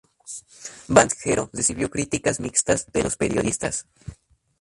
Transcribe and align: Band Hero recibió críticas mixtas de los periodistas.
Band 0.87 1.11
Hero 1.23 1.51
recibió 1.53 1.91
críticas 1.91 2.39
mixtas 2.39 2.87
de 2.91 3.03
los 3.03 3.17
periodistas. 3.17 3.85